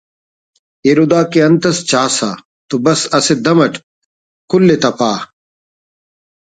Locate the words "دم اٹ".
3.45-3.73